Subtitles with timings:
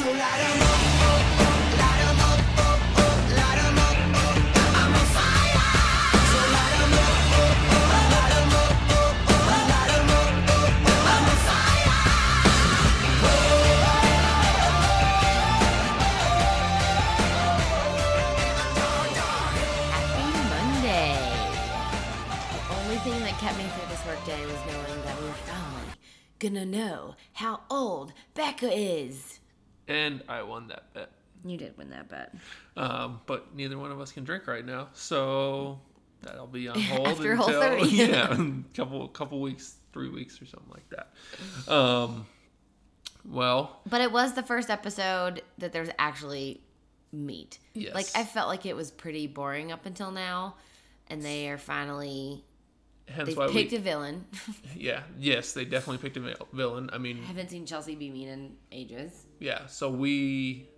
[0.00, 0.16] Happy
[20.48, 21.12] Monday.
[22.52, 25.90] The only thing that kept me through this workday was knowing that we were finally
[26.38, 29.39] gonna know how old Bekah is.
[29.90, 31.10] And I won that bet.
[31.44, 32.34] You did win that bet.
[32.76, 35.80] Um, but neither one of us can drink right now, so
[36.22, 37.86] that'll be on hold After until Whole 30.
[37.88, 41.72] yeah, couple couple weeks, three weeks or something like that.
[41.72, 42.26] Um,
[43.28, 46.60] well, But it was the first episode that there was actually
[47.12, 47.58] meat.
[47.74, 47.94] Yes.
[47.94, 50.56] Like I felt like it was pretty boring up until now,
[51.08, 52.44] and they are finally
[53.08, 54.24] hence why picked we a villain.
[54.76, 56.90] yeah yes they definitely picked a villain.
[56.92, 59.26] I mean I haven't seen Chelsea be mean in ages.
[59.40, 60.68] Yeah, so we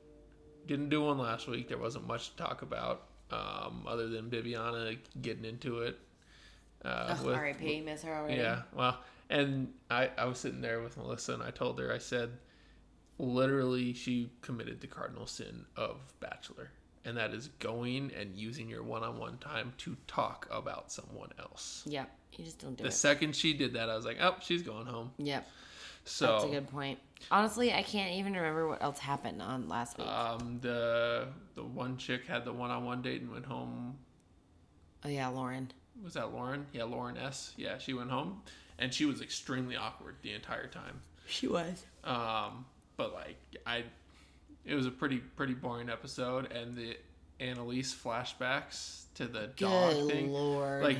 [0.66, 1.68] didn't do one last week.
[1.68, 5.98] There wasn't much to talk about um, other than Bibiana getting into it.
[6.84, 7.80] Uh, with- R.I.P.
[7.82, 8.40] Miss her already.
[8.40, 8.98] Yeah, well,
[9.30, 12.30] and I, I was sitting there with Melissa, and I told her, I said,
[13.18, 16.70] literally, she committed the cardinal sin of Bachelor,
[17.04, 21.30] and that is going and using your one on one time to talk about someone
[21.38, 21.82] else.
[21.86, 22.10] Yep.
[22.36, 22.86] You just don't do it.
[22.86, 25.12] The second she did that, I was like, oh, she's going home.
[25.18, 25.46] Yep.
[26.04, 26.98] So, That's a good point.
[27.30, 30.08] Honestly, I can't even remember what else happened on last week.
[30.08, 33.96] um, the the one chick had the one on one date and went home.
[35.04, 35.70] oh yeah, Lauren.
[36.02, 36.66] Was that Lauren?
[36.72, 37.52] Yeah, Lauren S.
[37.56, 38.42] Yeah, she went home,
[38.78, 41.00] and she was extremely awkward the entire time.
[41.26, 41.84] She was.
[42.02, 42.64] Um,
[42.96, 43.84] but like I,
[44.64, 46.96] it was a pretty pretty boring episode, and the
[47.40, 50.32] Annaliese flashbacks to the dog Good thing.
[50.32, 50.82] lord.
[50.82, 50.98] Like,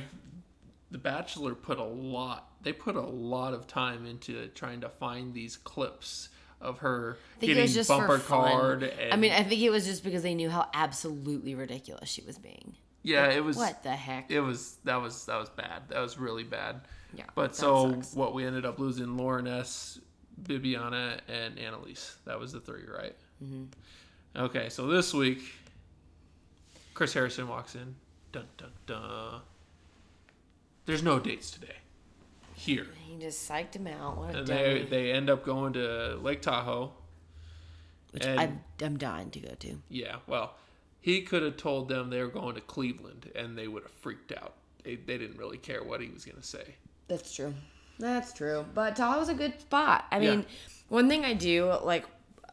[0.91, 2.49] The Bachelor put a lot.
[2.63, 6.29] They put a lot of time into trying to find these clips
[6.61, 8.51] of her I think it getting was just bumper for fun.
[8.51, 8.83] card.
[8.83, 12.21] And, I mean, I think it was just because they knew how absolutely ridiculous she
[12.21, 12.75] was being.
[13.03, 13.57] yeah, it was.
[13.57, 14.31] What the heck?
[14.31, 15.83] It was that was that was bad.
[15.89, 16.81] That was really bad.
[17.13, 17.25] yeah.
[17.35, 18.13] But so sucks.
[18.13, 19.99] what we ended up losing Lauren S,
[20.41, 22.15] Bibiana, and Annaliese.
[22.25, 23.15] That was the three, right?
[23.43, 23.65] Mm-hmm.
[24.41, 25.41] Okay, so this week,
[26.93, 27.93] Chris Harrison walks in.
[28.31, 29.41] Dun dun dun.
[30.85, 31.75] There's no dates today.
[32.65, 34.17] Here, he just psyched him out.
[34.17, 34.61] What a and dummy.
[34.63, 36.91] they they end up going to Lake Tahoe.
[38.11, 39.75] Which and- I'm, I'm dying to go to.
[39.89, 40.53] Yeah, well,
[41.01, 44.31] he could have told them they were going to Cleveland, and they would have freaked
[44.31, 44.53] out.
[44.83, 46.75] They, they didn't really care what he was going to say.
[47.07, 47.53] That's true.
[47.99, 48.65] That's true.
[48.73, 50.05] But Tahoe's a good spot.
[50.11, 50.31] I Yeah.
[50.31, 50.45] mean,
[50.89, 52.05] one thing I do like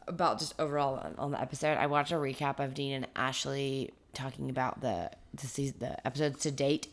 [0.07, 3.91] about just overall on, on the episode, I watched a recap of Dean and Ashley
[4.13, 6.87] talking about the the season, the episodes to date.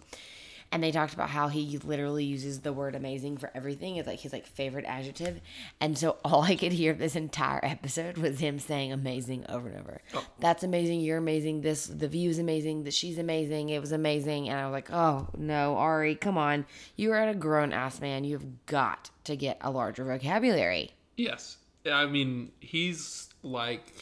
[0.70, 3.96] And they talked about how he literally uses the word amazing for everything.
[3.96, 5.40] It's like his like favorite adjective.
[5.80, 9.78] And so all I could hear this entire episode was him saying amazing over and
[9.80, 10.02] over.
[10.14, 10.26] Oh.
[10.40, 14.48] That's amazing, you're amazing, this the view's amazing, that she's amazing, it was amazing.
[14.48, 16.66] And I was like, Oh no, Arie, come on.
[16.96, 18.24] You are a grown ass man.
[18.24, 20.90] You've got to get a larger vocabulary.
[21.16, 21.56] Yes.
[21.90, 23.92] I mean, he's like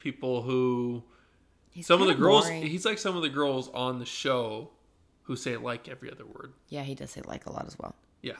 [0.00, 1.04] people who
[1.70, 2.62] He's some of the girls boring.
[2.66, 4.70] he's like some of the girls on the show
[5.28, 6.54] who say like every other word.
[6.70, 7.94] Yeah, he does say like a lot as well.
[8.22, 8.32] Yeah.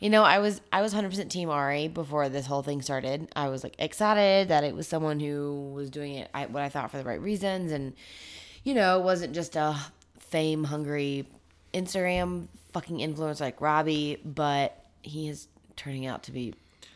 [0.00, 3.28] You know, I was I was 100% team Arie before this whole thing started.
[3.36, 6.68] I was like excited that it was someone who was doing it I, what I
[6.68, 7.94] thought for the right reasons and
[8.64, 9.76] you know, wasn't just a
[10.18, 11.28] fame hungry
[11.72, 16.54] Instagram fucking influencer like Robbie, but he is turning out to be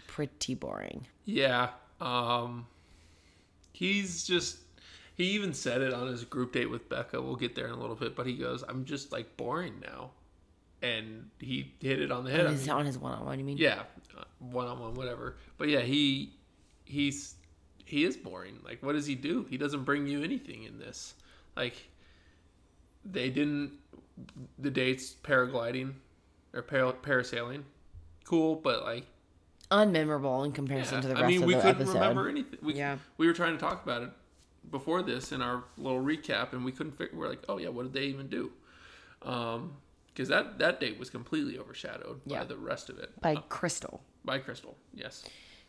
[0.08, 1.06] pretty boring.
[1.24, 1.68] Yeah.
[2.00, 2.66] Um
[3.72, 4.58] he's just
[5.20, 7.22] he even said it on his group date with Bekah.
[7.22, 10.10] We'll get there in a little bit, but he goes, "I'm just like boring now."
[10.82, 12.47] And he hit it on the head.
[12.47, 13.59] On his, mean, on his one-on-one, you mean?
[13.59, 13.82] yeah,
[14.38, 15.36] one on one, whatever.
[15.59, 16.32] But yeah, he
[16.84, 17.34] he's
[17.84, 18.59] he is boring.
[18.64, 19.47] Like, what does he do?
[19.50, 21.14] He doesn't bring you anything in this.
[21.56, 21.75] Like,
[23.04, 23.72] they didn't
[24.59, 25.92] the dates paragliding
[26.54, 27.62] or para, parasailing,
[28.25, 29.06] cool, but like,
[29.70, 31.94] Unmemorable in comparison yeah, to the rest I mean, of we the couldn't episode.
[31.94, 32.59] remember anything.
[32.62, 32.98] We, Yeah.
[33.19, 34.10] we were trying to talk about it
[34.68, 37.16] before this in our little recap, and we couldn't figure.
[37.18, 38.51] We're like, oh yeah, what did they even do?
[39.22, 39.74] Um,
[40.12, 42.41] because that that date was completely overshadowed Yeah.
[42.41, 43.18] by the rest of it.
[43.21, 44.01] By Krystal.
[44.24, 45.24] By Krystal, yes.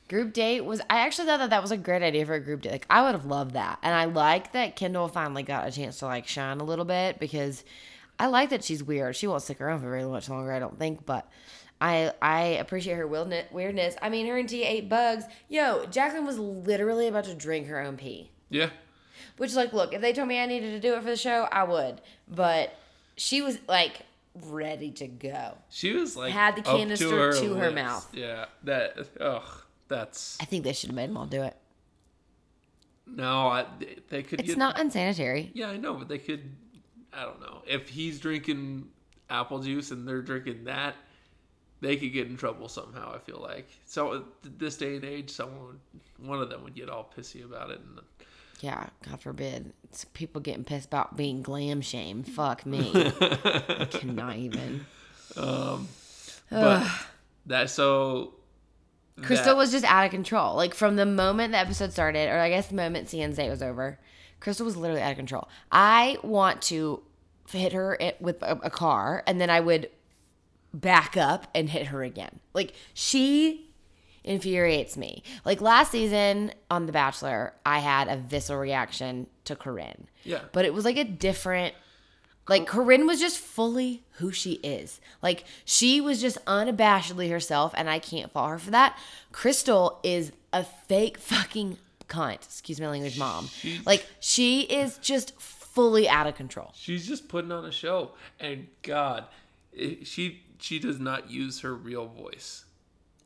[0.09, 2.61] Group date was I actually thought that that was a great idea for a group
[2.61, 2.71] date.
[2.71, 5.99] Like I would have loved that, and I like that Kendall finally got a chance
[5.99, 7.63] to like shine a little bit because
[8.19, 9.15] I like that she's weird.
[9.15, 11.29] She won't stick around for very much longer, I don't think, but
[11.79, 13.95] I I appreciate her weirdness.
[14.01, 15.23] I mean, her and T ate bugs.
[15.47, 18.31] Yo, Jacqueline was literally about to drink her own pee.
[18.51, 18.69] Yeah,
[19.37, 21.47] Which, like, look, if they told me I needed to do it for the show,
[21.51, 22.01] I would.
[22.27, 22.75] But
[23.17, 24.01] she was like
[24.45, 25.57] ready to go.
[25.69, 27.75] she was like Had the canister to her lips.
[27.75, 28.09] mouth.
[28.13, 29.43] Yeah, that ugh,
[29.87, 31.55] that's I think they should have made them all do it.
[33.07, 34.57] No, I, they, they could It's get.
[34.57, 35.51] not unsanitary.
[35.53, 36.49] Yeah, I know, but they could.
[37.13, 38.87] I don't know if he's drinking
[39.29, 40.95] apple juice and they're drinking that.
[41.81, 43.13] They could get in trouble somehow.
[43.13, 44.23] I feel like so.
[44.43, 45.79] This day and age, someone,
[46.19, 47.99] one of them would get all pissy about it, and
[48.61, 49.73] Yeah, God forbid.
[49.83, 52.23] It's people getting pissed about being glam shame.
[52.23, 52.91] Fuck me.
[52.95, 54.85] I cannot even.
[55.35, 55.87] Um,
[56.49, 56.87] but
[57.47, 58.35] that so.
[59.19, 60.55] Krystal that- was just out of control.
[60.55, 63.61] Like from the moment the episode started, or I guess the moment Seinne's date was
[63.61, 63.99] over,
[64.39, 65.49] Krystal was literally out of control.
[65.71, 67.01] I want to
[67.49, 69.89] hit her with a, a car, and then I would
[70.73, 72.39] back up and hit her again.
[72.53, 73.70] Like she
[74.23, 75.23] infuriates me.
[75.45, 80.07] Like last season on The Bachelor, I had a visceral reaction to Corinne.
[80.23, 80.41] Yeah.
[80.51, 81.75] But it was like a different
[82.49, 84.99] like Corinne was just fully who she is.
[85.21, 88.97] Like she was just unabashedly herself and I can't fault her for that.
[89.31, 91.77] Krystal is a fake fucking
[92.07, 92.43] cunt.
[92.43, 93.49] Excuse my language, mom.
[93.85, 96.71] Like she is just fully out of control.
[96.75, 99.25] She's just putting on a show, and God,
[100.03, 102.65] she she does not use her real voice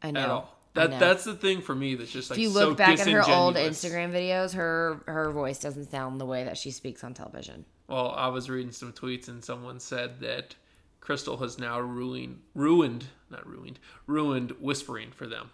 [0.03, 0.19] I know.
[0.19, 0.59] at all.
[0.75, 1.95] That that's the thing for me.
[1.95, 3.55] That's just like if you so look back at her old.
[3.55, 7.65] Instagram videos, her her voice doesn't sound the way that she speaks on television.
[7.87, 10.55] Well, I was reading some tweets and someone said that
[11.01, 15.51] Krystal has now ruined, ruined, not ruined, ruined whispering for them.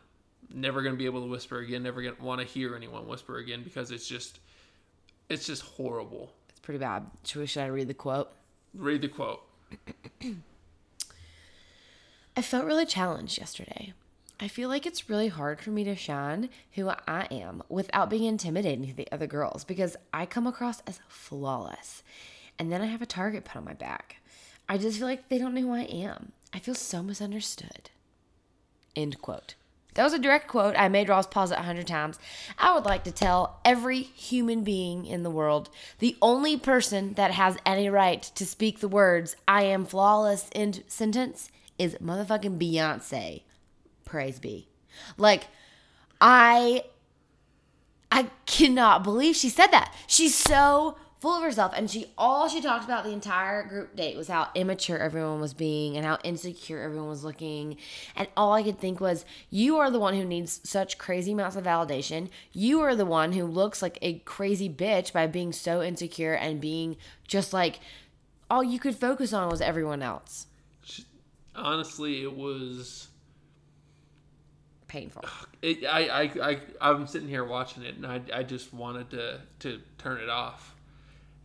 [0.53, 1.83] Never going to be able to whisper again.
[1.83, 4.39] Never going to want to hear anyone whisper again because it's just,
[5.29, 6.31] it's just horrible.
[6.49, 7.05] It's pretty bad.
[7.23, 8.31] Should, should I read the quote?
[8.73, 9.43] Read the quote.
[12.37, 13.93] I felt really challenged yesterday.
[14.43, 18.23] I feel like it's really hard for me to shine who I am without being
[18.23, 22.01] intimidating to the other girls because I come across as flawless.
[22.57, 24.17] And then I have a target put on my back.
[24.67, 26.31] I just feel like they don't know who I am.
[26.51, 27.91] I feel so misunderstood.
[28.95, 29.53] End quote.
[29.93, 30.73] That was a direct quote.
[30.75, 32.17] I made Ross pause it a hundred times.
[32.57, 37.29] I would like to tell every human being in the world the only person that
[37.29, 43.43] has any right to speak the words "I am flawless" end sentence is motherfucking Beyonce.
[44.11, 44.67] Praise be.
[45.17, 45.47] Like,
[46.19, 46.83] I
[48.11, 49.95] I cannot believe she said that.
[50.05, 54.17] She's so full of herself and she all she talked about the entire group date
[54.17, 57.77] was how immature everyone was being and how insecure everyone was looking.
[58.13, 61.55] And all I could think was you are the one who needs such crazy amounts
[61.55, 62.27] of validation.
[62.51, 66.59] You are the one who looks like a crazy bitch by being so insecure and
[66.59, 66.97] being
[67.29, 67.79] just like
[68.49, 70.47] all you could focus on was everyone else.
[71.55, 73.07] Honestly, it was.
[74.91, 75.23] Painful.
[75.61, 79.39] It, I, I, I, I'm sitting here watching it, and I, I just wanted to,
[79.59, 80.75] to turn it off.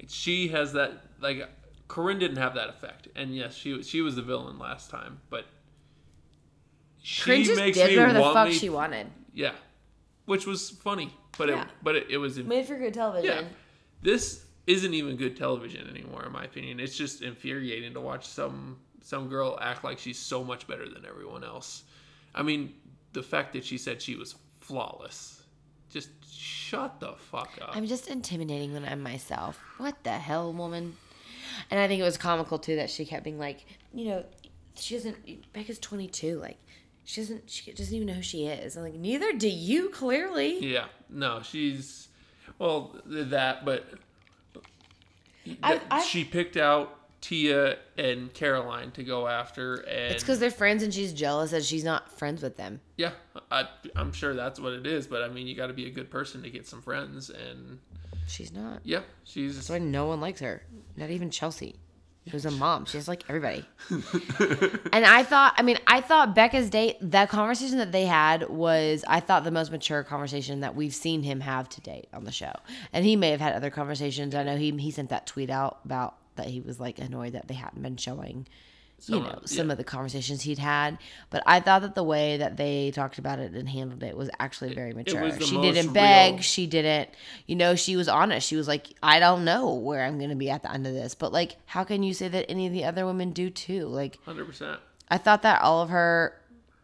[0.08, 1.48] She has that like
[1.86, 5.20] Corinne didn't have that effect, and yes, she was she was the villain last time,
[5.30, 5.44] but
[7.00, 9.06] she Corinne just makes did me whatever the want fuck me- she wanted.
[9.32, 9.52] Yeah,
[10.24, 11.62] which was funny, but Yeah.
[11.62, 13.30] it but it, it was in, Made for good television.
[13.44, 13.48] yeah.
[14.02, 16.80] This isn't even good television anymore, in my opinion.
[16.80, 21.06] It's just infuriating to watch some some girl act like she's so much better than
[21.06, 21.84] everyone else.
[22.34, 22.74] I mean,
[23.16, 25.42] the fact that she said she was flawless,
[25.90, 27.74] just shut the fuck up.
[27.74, 29.58] I'm just intimidating when I'm myself.
[29.78, 30.96] What the hell, woman?
[31.70, 33.64] And I think it was comical too that she kept being like,
[33.94, 34.24] you know,
[34.74, 35.16] she doesn't.
[35.54, 36.38] Bekah's 22.
[36.38, 36.58] Like,
[37.04, 37.48] she doesn't.
[37.48, 38.76] She doesn't even know who she is.
[38.76, 39.88] I'm like, neither do you.
[39.88, 40.58] Clearly.
[40.72, 42.08] Yeah, no, she's
[42.58, 43.86] well that, but
[45.62, 50.50] I- I- she picked out Tia and Caroline to go after, and It's because they're
[50.50, 52.80] friends and she's jealous that she's not friends with them.
[52.96, 53.12] yeah,
[53.50, 55.06] I, I'm sure that's what it is.
[55.06, 57.78] But I mean, you got to be a good person to get some friends, and
[58.28, 58.80] She's not.
[58.84, 60.62] yeah, she's That's why no one likes her.
[60.96, 61.76] Not even Chelsea,
[62.30, 62.84] who's a mom.
[62.86, 63.64] She's like everybody.
[64.92, 69.04] and I thought, I mean, I thought Bekah's date, that conversation that they had was,
[69.06, 72.32] I thought, the most mature conversation that we've seen him have to date on the
[72.32, 72.52] show.
[72.92, 74.34] And he may have had other conversations.
[74.34, 77.48] I know he he sent that tweet out about that he was like annoyed that
[77.48, 78.46] they hadn't been showing.
[79.04, 79.72] You know, of- some yeah.
[79.72, 80.96] of the conversations he'd had,
[81.28, 84.30] but I thought that the way that they talked about it and handled it was
[84.38, 85.38] actually very mature.
[85.38, 87.10] She didn't beg, real- she didn't
[87.46, 90.50] you know she was honest she was like i don't know where i'm gonna be
[90.50, 92.84] at the end of this but like how can you say that any of the
[92.84, 94.78] other women do too like hundred percent.
[95.10, 96.34] i thought that all of her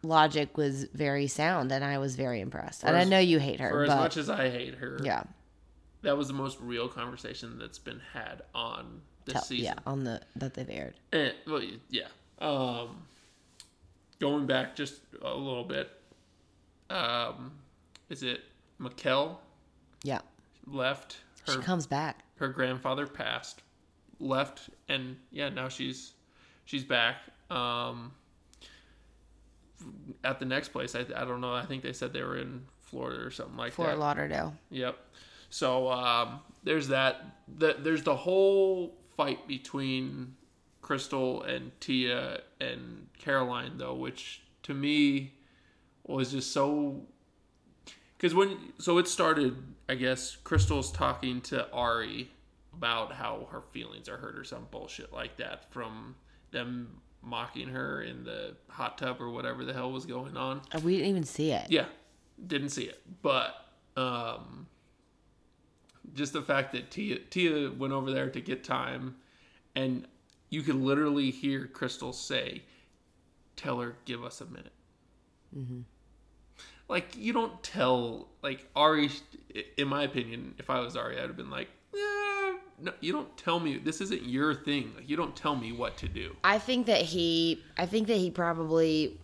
[0.01, 3.69] logic was very sound and i was very impressed and i know you hate her.
[3.69, 5.23] For her as much as I hate her, yeah
[6.01, 9.65] that was the most real conversation that's been had on this tell- season.
[9.65, 12.07] yeah on the that they've aired And, well, yeah.
[12.39, 13.03] Um,
[14.19, 15.89] going back just a little bit,
[16.89, 17.51] um,
[18.09, 18.41] is it
[18.79, 19.37] Maquel
[20.03, 20.19] yeah
[20.67, 21.17] left?
[21.45, 23.61] she Her comes back her grandfather passed,
[24.19, 26.13] left, and yeah, now she's
[26.65, 27.17] she's back.
[27.49, 28.11] Um,
[30.23, 31.53] at the next place, I, I don't know.
[31.53, 33.99] I think they said they were in Florida or something like fort that.
[33.99, 34.97] lauderdale Yep.
[35.49, 37.37] So um, there's that.
[37.57, 40.35] The, there's the whole fight between
[40.81, 45.33] Krystal and Tia and Caroline, though, which to me
[46.03, 47.01] was just so.
[48.17, 49.55] Because when so it started,
[49.89, 52.29] I guess Krystal's talking to Arie
[52.73, 56.15] about how her feelings are hurt or some bullshit like that from
[56.51, 60.61] them mocking her in the hot tub or whatever the hell was going on.
[60.73, 61.69] Uh, We didn't even see it.
[61.69, 61.85] Yeah,
[62.45, 63.55] didn't see it, but
[63.95, 64.67] um,
[66.13, 69.15] just the fact that Tia Tia went over there to get time,
[69.75, 70.07] and
[70.49, 72.63] you could literally hear Krystal say,
[73.55, 74.73] "Tell her, give us a minute."
[75.57, 75.81] Mm-hmm.
[76.89, 79.11] Like you don't tell like Arie.
[79.77, 83.35] In my opinion, if I was Arie, I'd have been like, "Yeah, no, you don't
[83.37, 83.77] tell me.
[83.77, 84.91] This isn't your thing.
[84.95, 88.17] Like you don't tell me what to do." I think that he I think that
[88.17, 89.19] he probably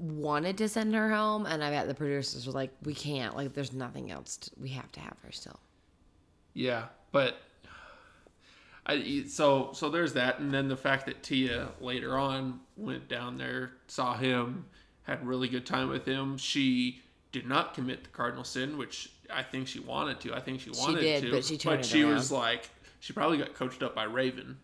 [0.00, 3.52] wanted to send her home and I bet the producers were like, We can't, like
[3.52, 5.60] there's nothing else to, we have to have her still.
[6.54, 7.36] Yeah, but
[8.86, 13.36] I so so there's that, and then the fact that Tia later on went down
[13.36, 14.64] there, saw him,
[15.02, 16.36] had really good time with him.
[16.38, 17.02] She
[17.32, 20.34] did not commit the cardinal sin, which I think she wanted to.
[20.34, 23.54] I think she wanted did, to, but she it she was like, she probably got
[23.54, 24.58] coached up by Raven,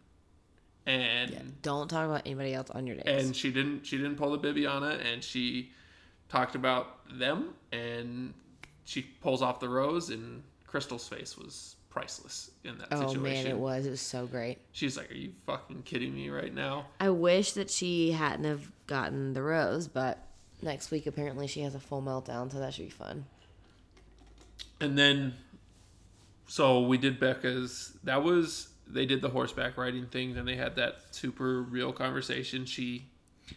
[0.86, 3.26] and Don't talk about anybody else on your days.
[3.26, 5.72] and she didn't she didn't pull the Bibiana and she
[6.28, 8.34] talked about them and
[8.84, 13.22] she pulls off the rose and Krystal's face was priceless in that oh situation.
[13.22, 13.86] man, it was.
[13.86, 14.58] It was so great.
[14.72, 18.70] She's like, "Are you fucking kidding me right now?" I wish that she hadn't have
[18.86, 20.18] gotten the rose, but
[20.60, 23.24] next week apparently she has a full meltdown, so that should be fun.
[24.80, 25.34] And then,
[26.46, 27.96] so we did Bekah's.
[28.04, 30.34] That was they did the horseback riding thing.
[30.34, 32.64] Then they had that super real conversation.
[32.66, 33.06] She,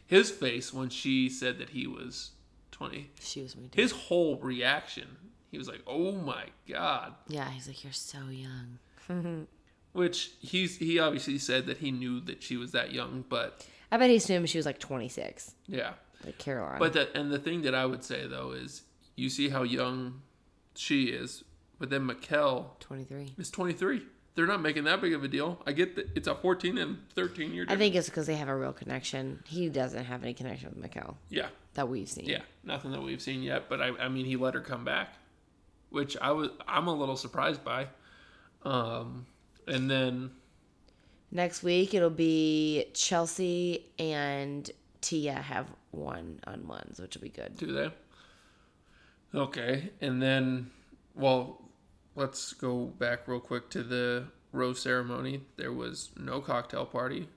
[0.06, 2.32] his face when she said that he was
[2.72, 3.12] twenty.
[3.20, 3.70] She was me.
[3.74, 5.08] His whole reaction.
[5.52, 8.78] He was like, "Oh my god." Yeah, he's like, You're so young.
[9.94, 13.98] Which he's he obviously said that he knew that she was that young, but I
[13.98, 15.56] bet he assumed she was like twenty six.
[15.68, 15.94] yeah.
[16.26, 16.80] Like Caroline.
[16.80, 18.84] But that and the thing that I would say though is
[19.16, 20.22] you see how young
[20.76, 21.44] she is,
[21.80, 23.34] but then Maquel twenty three.
[23.38, 24.04] is 23.
[24.40, 25.62] They're not making that big of a deal.
[25.68, 28.48] I get that it's a 14 and 13 year I think it's because they have
[28.48, 29.44] a real connection.
[29.46, 32.24] He doesn't have any connection with Maquel yeah, that we've seen.
[32.24, 33.68] yeah, nothing that we've seen yet.
[33.68, 35.16] But I, I mean, he let her come back,
[35.90, 37.88] which I was I'm a little surprised by.
[38.64, 39.26] Um,
[39.68, 40.32] and then
[41.32, 47.58] Next week it'll be Chelsea and Tia have one on ones, which will be good.
[47.58, 47.92] Do they?
[49.38, 50.72] Okay, and then,
[51.14, 51.62] well,
[52.20, 55.42] let's go back real quick to the rose ceremony.
[55.56, 57.30] There was no cocktail party,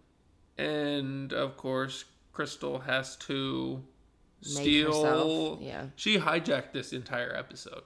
[0.59, 3.83] and of course, Krystal has to
[4.43, 4.87] Make steal.
[4.89, 5.87] herself, yeah.
[5.97, 7.83] she hijacked this entire episode.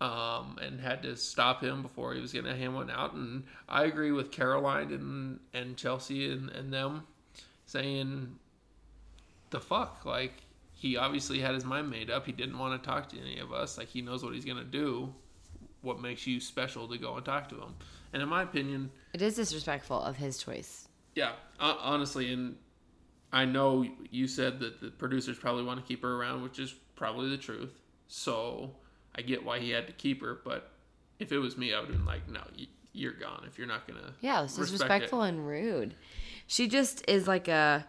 [0.00, 3.12] Um, and had to stop him before he was gonna hand one out.
[3.14, 7.06] And I agree with Caroline and and Chelsea and, and them
[7.66, 8.36] saying
[9.50, 10.42] the fuck like
[10.74, 13.52] he obviously had his mind made up he didn't want to talk to any of
[13.52, 15.14] us like he knows what he's gonna do
[15.82, 17.74] what makes you special to go and talk to him
[18.12, 20.88] and in my opinion It is disrespectful of his choice.
[21.14, 22.56] yeah uh, honestly and
[23.32, 26.74] i know you said that the producers probably want to keep her around which is
[26.96, 27.72] probably the truth
[28.08, 28.70] so
[29.16, 30.70] i get why he had to keep her but
[31.18, 32.40] if it was me i would have been like no
[32.94, 35.94] you're gone if you're not gonna Yeah, it's respect it." disrespectful and rude.
[36.46, 37.86] She just is like a.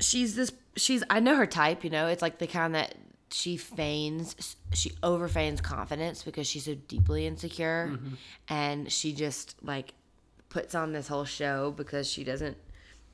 [0.00, 0.50] She's this.
[0.76, 1.04] She's.
[1.10, 1.84] I know her type.
[1.84, 2.94] You know, it's like the kind that
[3.30, 4.56] she feigns.
[4.72, 8.14] She over feigns confidence because she's so deeply insecure, Mm-hmm.
[8.48, 9.92] and she just like
[10.48, 12.56] puts on this whole show because she doesn't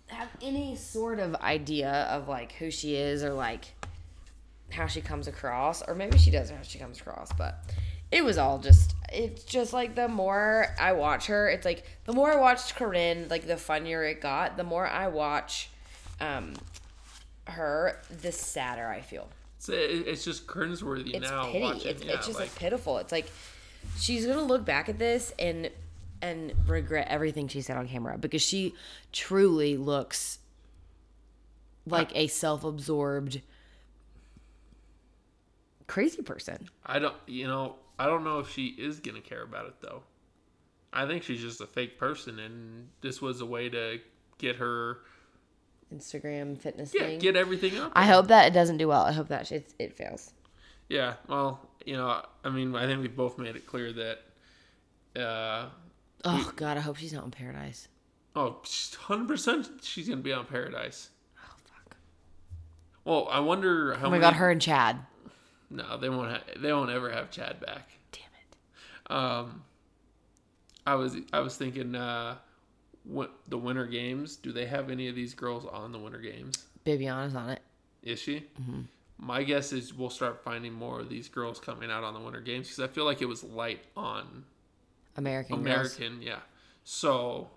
[0.09, 3.73] have any sort of idea of like who she is or like
[4.71, 7.59] how she comes across, or maybe she does know how she comes across, but
[8.13, 12.13] it was all just it's just like the more I watch her, it's like the
[12.13, 14.57] more I watched Corinne, like the funnier it got.
[14.57, 15.71] The more I watch
[16.21, 16.55] um
[17.47, 19.29] her, the sadder I feel.
[19.69, 21.61] It's, it's just cringeworthy It's now pity.
[21.61, 21.91] watching.
[21.91, 22.99] It's, yeah, it's just like, like pitiful.
[22.99, 23.31] It's like
[23.99, 25.71] she's gonna look back at this and
[26.23, 28.75] and regret everything she said on camera because she
[29.13, 30.39] truly looks
[31.87, 33.41] like a self-absorbed
[35.87, 36.69] crazy person.
[36.85, 40.03] I don't, you know, I don't know if she is gonna care about it though.
[40.93, 43.99] I think she's just a fake person, and this was a way to
[44.39, 44.99] get her,
[45.95, 47.19] Instagram fitness yeah, thing.
[47.19, 47.93] get everything up.
[47.95, 49.03] I hope that it doesn't do well.
[49.03, 50.33] I hope that it, it fails.
[50.89, 55.69] Yeah, well, you know, I mean, I think we both made it clear that, uh,
[56.25, 57.89] Oh God, I hope she's not in paradise.
[58.37, 58.59] oh,
[58.99, 61.11] hundred percent, she's gonna be on Paradise.
[61.39, 61.97] Oh fuck.
[63.05, 64.21] Well, I wonder how Oh my many.
[64.23, 64.99] God, her and Chad.
[65.71, 66.31] No, they won't.
[66.31, 67.89] Ha- they won't ever have Chad back.
[68.13, 69.11] Damn it.
[69.17, 69.63] Um,
[70.87, 72.37] I was I was thinking, uh,
[73.49, 74.37] the Winter Games?
[74.37, 76.67] Do they have any of these girls on the Winter Games?
[76.87, 77.61] Bibiana's on it.
[78.03, 78.47] Is she?
[78.61, 78.83] Mm-hmm.
[79.19, 82.41] My guess is we'll start finding more of these girls coming out on the Winter
[82.41, 84.45] Games because I feel like it was light on
[85.17, 85.97] American, Girls.
[85.99, 86.23] American.
[86.23, 86.39] Yeah,
[86.85, 87.51] so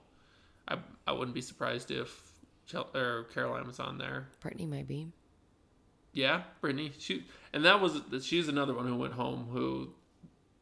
[0.67, 2.31] I I wouldn't be surprised if
[2.65, 4.27] Chel- or Caroline was on there.
[4.41, 5.07] Brittany might be.
[6.11, 6.91] Yeah, Brittany.
[6.99, 9.89] She and that was she's another one who went home who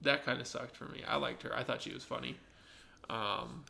[0.01, 1.01] that kind of sucked for me.
[1.07, 1.55] I liked her.
[1.55, 2.37] I thought she was funny.
[3.09, 3.65] Um,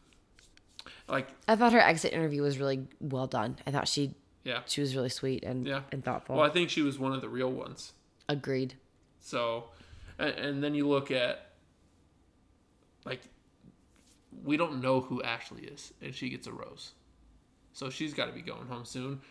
[1.07, 3.57] like I thought her exit interview was really well done.
[3.67, 5.81] I thought she yeah, she was really sweet and Yeah.
[5.91, 6.35] and thoughtful.
[6.37, 7.93] well, I think she was one of the real ones.
[8.29, 8.73] Agreed.
[9.19, 9.65] So,
[10.17, 11.51] and, and then you look at
[13.05, 13.21] like
[14.43, 16.91] we don't know who Ashley is, and she gets a rose.
[17.73, 19.21] So she's got to be going home soon.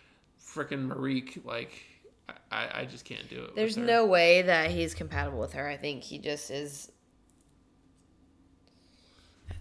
[0.40, 1.73] Frickin' Marikh, like
[2.52, 3.47] I, I just can't do it.
[3.49, 3.83] with There's her.
[3.85, 5.69] no way that he's compatible with her.
[5.69, 6.90] I think he just is.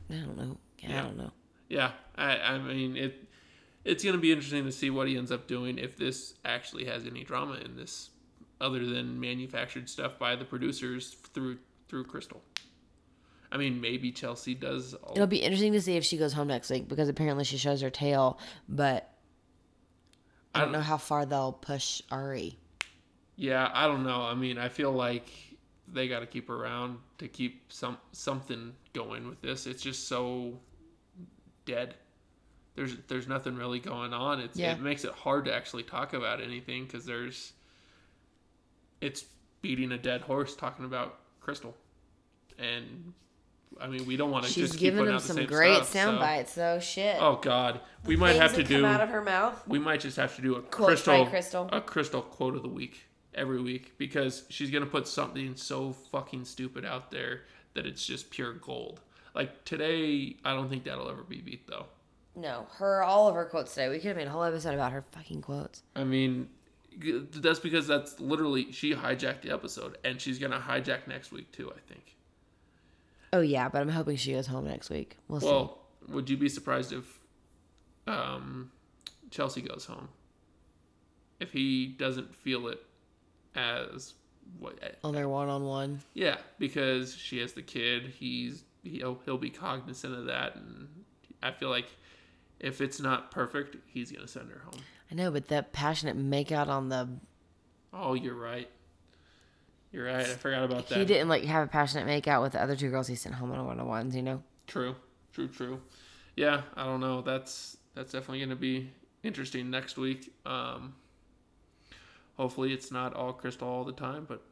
[0.09, 0.57] I don't know.
[0.79, 0.99] Yeah, Yeah.
[0.99, 1.31] I don't know.
[1.69, 3.23] Yeah, I, I mean it.
[3.85, 7.05] It's gonna be interesting to see what he ends up doing if this actually has
[7.05, 8.09] any drama in this,
[8.59, 12.41] other than manufactured stuff by the producers through through Krystal.
[13.51, 14.93] I mean, maybe Chelsea does.
[14.93, 17.57] All, It'll be interesting to see if she goes home next week because apparently she
[17.57, 19.11] shows her tail, but
[20.53, 22.57] I don't know how far they'll push Arie.
[23.35, 24.21] Yeah, I don't know.
[24.21, 25.29] I mean, I feel like
[25.87, 29.65] they got to keep her around to keep some something going with this.
[29.65, 30.59] It's just so
[31.69, 31.95] dead.
[32.75, 34.39] There's there's nothing really going on.
[34.39, 34.73] It's Yeah.
[34.73, 37.53] it makes it hard to actually talk about anything because there's
[39.01, 39.25] it's
[39.61, 41.73] beating a dead horse talking about Krystal,
[42.57, 43.13] and
[43.79, 45.47] I mean we don't want to She's just giving putting him out the some same
[45.47, 46.79] great stuff, sound so- bites, though.
[46.79, 47.17] Shit.
[47.19, 49.61] Oh God, we might have to do out of her mouth.
[49.67, 51.69] we might just have to do a Quotes by Krystal, Krystal.
[51.71, 56.45] a Krystal quote of the week every week because she's gonna put something so fucking
[56.45, 59.01] stupid out there that it's just pure gold.
[59.35, 61.85] Like today, I don't think that'll ever be beat though.
[62.35, 63.89] No, her all of her quotes today.
[63.89, 65.83] We could have made a whole episode about her fucking quotes.
[65.95, 66.49] I mean,
[67.35, 71.71] that's because that's literally she hijacked the episode, and she's gonna hijack next week too.
[71.71, 72.15] I think.
[73.33, 75.17] Oh yeah, but I'm hoping she goes home next week.
[75.27, 75.47] We'll, see.
[75.47, 77.19] Well, would you be surprised if
[78.07, 78.71] um,
[79.29, 80.09] Chelsea goes home?
[81.39, 82.81] If he doesn't feel it
[83.55, 84.13] as
[84.57, 85.99] what On their one on one.
[86.13, 88.13] Yeah, because she has the kid.
[88.17, 90.87] He's he'll he'll be cognizant of that, and
[91.41, 91.87] I feel like
[92.59, 94.81] if it's not perfect, he's gonna send her home.
[95.11, 97.09] I know, but that passionate makeout on the
[97.93, 98.69] Oh, you're right.
[99.91, 100.21] You're right.
[100.21, 100.99] I forgot about that.
[100.99, 103.51] he didn't like have a passionate makeout with the other two girls he sent home
[103.51, 104.15] on a one on ones.
[104.15, 104.43] You know.
[104.67, 104.95] True,
[105.33, 105.81] true, true.
[106.35, 107.21] Yeah, I don't know.
[107.21, 108.91] That's that's definitely gonna be
[109.23, 110.31] interesting next week.
[110.45, 110.93] Um,
[112.37, 114.43] hopefully, it's not all Krystal all the time, but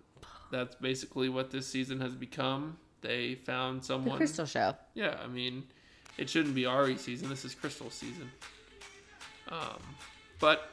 [0.51, 2.77] that's basically what this season has become.
[3.01, 4.19] They found someone.
[4.19, 4.25] The.
[4.25, 4.75] Krystal Show.
[4.93, 5.63] Yeah, I mean,
[6.17, 7.29] it shouldn't be Arie season.
[7.29, 8.31] This is Krystal season.
[9.49, 9.79] Um,
[10.39, 10.69] but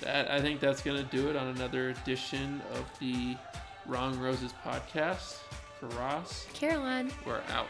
[0.00, 3.36] that I think that's gonna do it on another edition of the
[3.86, 5.38] Wrong Roses podcast.
[5.80, 7.12] For Ross, Caroline.
[7.24, 7.68] we're out.